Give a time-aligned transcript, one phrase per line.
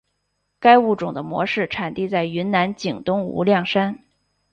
[0.59, 3.99] 该物种的模式产地在云南景东无量山。